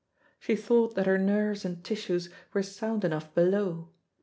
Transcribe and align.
She 0.39 0.55
thought 0.55 0.95
that 0.95 1.05
her 1.05 1.19
nerves 1.19 1.63
and 1.63 1.83
tissues 1.83 2.29
were 2.55 2.63
sound 2.63 3.03
enough 3.05 3.31
below. 3.35 3.89